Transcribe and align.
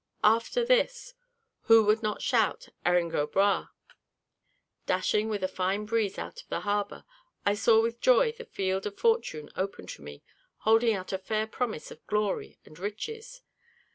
After 0.23 0.65
this, 0.65 1.13
who 1.65 1.83
would 1.85 2.01
not 2.01 2.23
shout, 2.23 2.69
"Erin 2.83 3.07
go 3.07 3.27
bragh!" 3.27 3.67
Dashing 4.87 5.29
with 5.29 5.43
a 5.43 5.47
fine 5.47 5.85
breeze 5.85 6.17
out 6.17 6.41
of 6.41 6.47
the 6.47 6.61
harbour, 6.61 7.05
I 7.45 7.53
saw 7.53 7.83
with 7.83 8.01
joy 8.01 8.31
the 8.31 8.45
field 8.45 8.87
of 8.87 8.97
fortune 8.97 9.51
open 9.55 9.85
to 9.85 10.01
me, 10.01 10.23
holding 10.65 10.95
out 10.95 11.13
a 11.13 11.19
fair 11.19 11.45
promise 11.45 11.91
of 11.91 12.03
glory 12.07 12.57
and 12.65 12.79
riches. 12.79 13.43